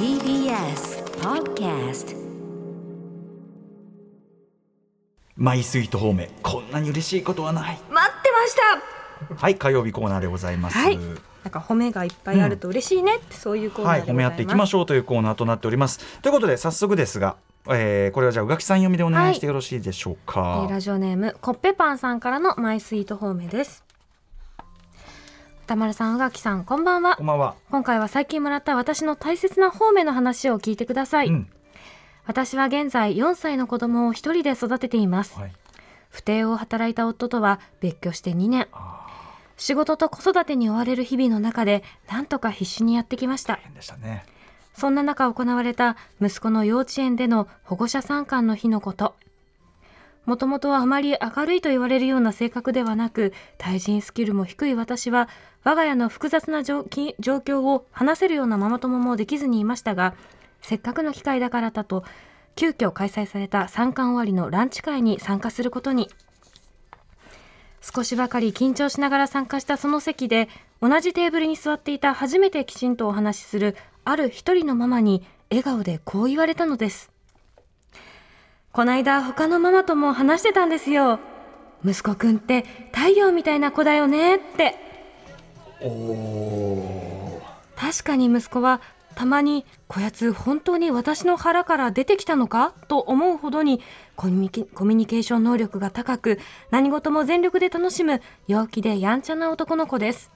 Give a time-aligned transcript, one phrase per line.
[0.00, 2.16] TBS Podcast
[5.36, 7.78] マイスイート方面こんなに嬉しいことはない。
[7.88, 8.56] 待ってまし
[9.28, 9.36] た。
[9.36, 10.76] はい火曜日コーナーでございます。
[10.78, 10.98] はい。
[10.98, 16.00] なんか褒めがいっぱいあると嬉しいねって、そういうコーナはい、ーでございます、褒め合っていきましょうというコーナーとなっております。
[16.20, 17.36] ということで早速ですが、
[17.68, 20.66] えー、これはじゃあ宇垣さん読みでお願いしてよろしいでしょうえか。
[20.68, 23.84] ーラジオネームコッペパンさんからのマイスイート褒めです
[25.70, 27.54] 歌丸さん宇垣さんこんばんはこんばんは。
[27.70, 31.48] 今回は最近もらった私の大切な褒めの話を聞いてください、うん、
[32.26, 35.52] 私は現在4歳の子供を一人で育てていますはい。
[36.08, 39.06] 不定を働いた夫とは別居して2年あ
[39.56, 44.24] 仕事と子育てに追われる日々の中でなんとか必死にやってきましたー、変でしたね。
[44.74, 49.14] そんな中行われた息子の幼稚園での保護者参観の日のこと。
[50.26, 55.28] もともとはあまり明るいと言われるような性格ではなく、対人スキルも低い私は、
[55.64, 60.14] 我が家の複雑な状況を話せるようなママ友もできずにいましたが、
[60.60, 62.04] せっかくの機会だからだと、
[62.54, 66.10] 急遽開催された参観終わりのランチ会に参加することに。
[67.80, 70.48] 少しばかり緊張しながら参加したその席で
[70.82, 77.09] 同じテーブルに座っていた初めてきちんとお話しするある一人のママに笑顔でこう言われたのです
[78.72, 81.18] こないだ他のママとも話してたんですよ。
[81.84, 84.76] 息子くんって太陽みたいな子だよねって。
[87.76, 88.80] 確かに息子は
[89.16, 92.72] たまにこやつ本当に私の腹から出てきたのか？
[92.86, 93.80] と思うほどに
[94.14, 96.38] コミュニケコミュニケーション能力が高く
[96.70, 100.30] 何事も全力で楽しむ陽気でやんちゃな男の子です。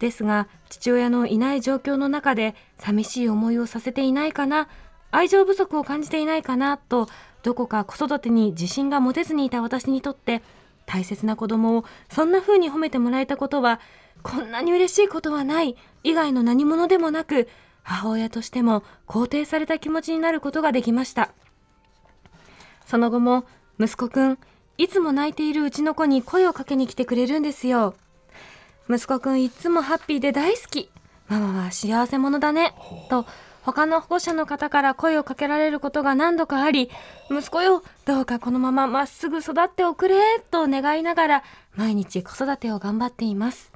[0.00, 4.68] ですが父親のいない状況の中で寂しい思いをさせていないかな
[5.10, 7.08] 愛情不足を感じていないかなと
[7.42, 10.42] どこか子育てに自信が持てずにいた私にとって
[10.86, 13.80] 大切な子供をそんな風に褒めてもらえたことは
[14.22, 17.48] こんなに嬉しいことはない以外の何者でもなく
[17.82, 21.30] 母親としても肯定された気持ちになることができました。
[22.86, 23.44] その後も
[23.78, 24.38] 息子くん
[24.76, 27.94] いつも泣いているうちの子に声をかけに来てくれるんですよ。
[28.90, 30.90] 息子くんいつもハッピーで大好き。
[31.28, 32.74] ママは幸せ者だね。
[33.10, 33.26] と
[33.62, 36.90] 他の保護者の方から声をかけられることが何度かあり
[37.30, 40.16] 息子よどうかこのまままっすぐ育っておくれ
[40.50, 41.42] と願いながら
[41.74, 43.70] 毎日子育てを頑張っています。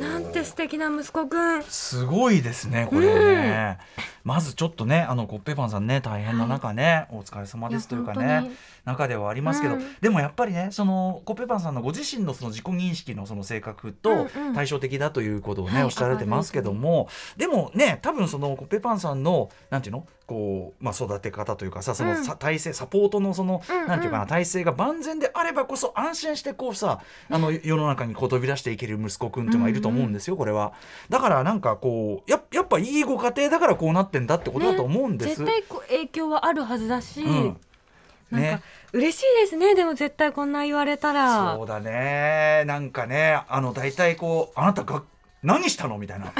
[0.00, 1.62] なんて素敵な息子くん。
[1.62, 3.78] すごいですね、これね。
[4.24, 8.50] まずちょっとね、あのコッペパンさんね、大変な中ね、お疲れ様ですというかね
[8.84, 14.54] 中ではありますけど、うんでもやっぱりね、そのコッペパンさんのご自身のその自己認識のその性格とうんうん。
[14.54, 23.88] 対照的だということをね、はいおっしゃられてますけども、でもね、多分そのコッペパンさんのなんていうの、こうまあ育て方というかさ、そのさ体制サポートのその、うんうん。
[23.88, 30.72] なんていうかな体制が万全であればこそ安心してこうさ、あの 世の中にこう飛び出していける息子くんっていうのがいると思うんですよ、これは。
[31.08, 35.44] だからなんかこうややっぱいいご家庭だからこうなってんだってことだと思うんです。
[35.44, 37.56] 絶対影響はあるはずだし、うん。
[38.30, 38.62] なんか、ね。
[38.92, 41.56] 嬉しいですねでも絶対こんな言われたら。
[41.56, 42.64] そうだね。
[42.66, 45.02] なんかねあの大体こうあなたが
[45.44, 45.98] 何したの？
[45.98, 46.32] みたいな。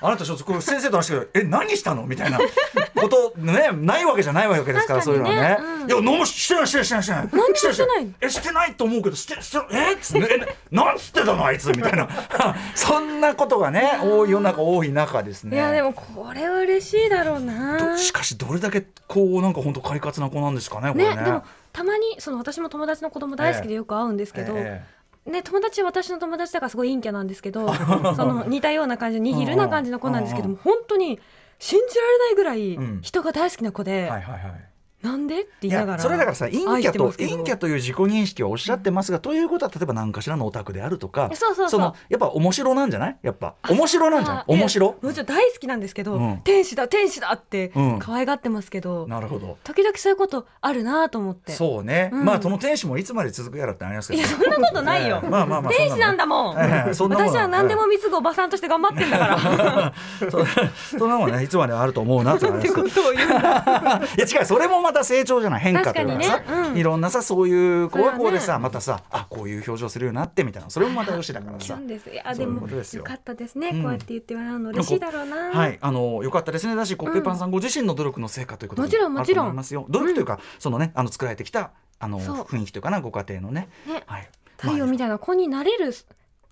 [0.00, 2.06] あなたちょっと先生と話してえ何したの？
[2.06, 2.38] みたいな。
[2.38, 5.90] ことねないわけじゃないわけですからそういうのはね、うん。
[5.90, 7.02] いや何もしてないしてないしてない。
[7.02, 8.14] してない何もしてない。
[8.20, 9.94] えしてないと思うけどしてしてえ？
[9.94, 11.72] っつってえなんつってたのあいつ？
[11.72, 12.08] みたいな。
[12.74, 15.56] そんなことがね多い世の中多い中ですね。
[15.56, 17.78] いやでもこれは嬉しいだろうな。
[17.78, 21.16] どしかしどれだけこうなんか本当快活な子なんですかねこれね。
[21.16, 21.42] ねでも
[21.72, 24.82] たまにその私も友達の子供大好きでよく会うんですけど、え
[25.26, 27.72] ね、友達は私の友達だからすごい陰キャなんですけど
[28.14, 31.18] その似たような感じニヒルな感じの子なんですけども本当に
[31.58, 33.00] 信じられないぐらいうん。
[33.02, 34.65] 人が大好きな子で、えはいはいはい
[35.06, 35.42] なんで？
[35.42, 41.80] って言いいながらやそれだからさ陰キャと陰キャという自己認識はおっしゃってますが、ということは例えば何かしらのオタクであるとかそうそうそう。
[41.80, 43.18] のやっぱ面白なんじゃない？
[43.22, 44.44] やっぱ面白なんじゃない？
[44.48, 44.96] 面白？
[45.00, 46.40] もちろん大好きなんですけど、うん。
[46.44, 47.98] 天使だ天使だってうん。
[47.98, 49.58] 可愛がってますけど、なるほど。
[49.64, 51.52] 時々そういうことあるなと思って。
[51.52, 52.24] そうね、うん。
[52.24, 57.28] まあその天使もいつまで続くやらってありますけどいやそんなことないよ、え えまあまあまあ天使なんだもん、ええそんなもん。
[57.28, 59.92] 私は何でも貢ぐおばさんとして頑張ってんだから。
[60.30, 60.44] そ
[60.98, 62.80] そんなもんねいつまであると思うなってってあります
[64.16, 66.44] いや違うそれもまた成長じゃない変化というかさね。
[66.70, 66.76] うん。
[66.76, 68.58] いろんなさそういう子がこうでさ、ね。
[68.60, 70.70] またさあこういう表情するようになってみたいな。
[70.70, 71.76] それもまたよしだからさ。
[71.76, 72.76] そうですいやでもよ。
[72.76, 73.82] よかったですね、うん。
[73.82, 75.36] こうやって言ってもらうの嬉しいだろうな。
[75.50, 76.74] はい、あのよかったですね。
[76.76, 79.46] だしコッペパンさんご自身の努力の成果ということもちろんもちろん。
[79.46, 79.86] と思いますよ。
[79.88, 83.68] 努力というか、そのねあの作られてきたあの雰囲気というかなご家庭のね。
[83.86, 84.02] ね。
[84.06, 84.28] はい。
[84.58, 85.92] 太陽みたいな子になれる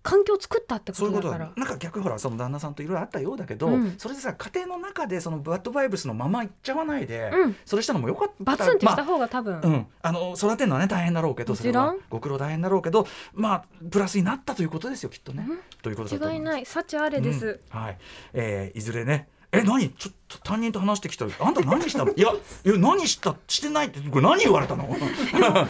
[0.05, 1.47] 環境を作ったってこととだから。
[1.47, 3.95] だなんか逆ほらその旦那さんといろいろあったようだけど、うん。
[3.97, 7.56] それでさ家庭の中でそのバッドバイブスのままいっちゃわないで、うん。
[7.65, 8.35] それしたのもよかった。
[8.41, 15.49] バツンってしたまあ方が多分、うん、あの育てるのはね大変だろうけどそれはご苦労大変だろうけどまあプラスになったということですよきっとね。
[15.83, 16.67] ということだと思違いない。
[16.67, 17.81] 幸あれです、うん。
[17.81, 17.99] はい、
[18.35, 19.29] えーいずれね
[19.59, 19.91] え何？
[19.91, 21.25] ちょっと担任と話してきた。
[21.25, 22.12] あんた何したの？
[22.15, 22.31] いや
[22.65, 23.37] いや何した？
[23.47, 24.01] してないって。
[24.01, 24.89] これ何言われたの？
[24.89, 25.69] なんか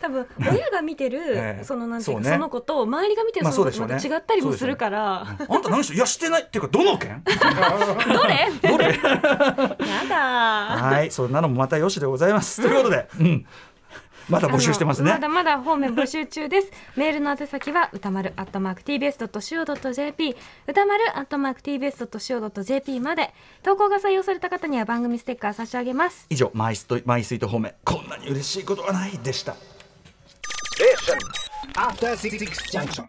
[0.00, 1.64] 多分親が見てる、ええ。
[1.64, 2.38] そのなんていうかそ,、ね。
[2.38, 4.08] の子と周りが見てるまあその子そうでしょうね。
[4.08, 5.94] とまた違ったりもするから、あんた何した？
[5.94, 6.42] いやしてない。
[6.42, 7.22] っていうかどの件？
[7.24, 8.48] どれ？
[8.62, 8.86] どれ？
[8.86, 8.92] や
[10.08, 12.62] だはいそんなのもまたよしでございます。
[12.62, 13.46] ということで、うん、
[14.28, 16.70] まだ募集してますねまだまだ方面募集中です。
[16.96, 20.36] メールの宛先は歌丸アットマーク tbs.co.jp
[20.66, 23.32] 歌丸アットマーク tbs.co.jp まで
[23.62, 26.26] 投稿が採用された方には番組ステッカー差し上げます。
[26.30, 29.56] 以上マイストマイスイート方面こんなに嬉しいことはないでした
[31.74, 32.38] After Six
[32.70, 33.08] Junction.